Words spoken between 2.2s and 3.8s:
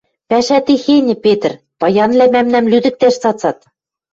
мӓмнӓм лӱдӹктӓш цацат.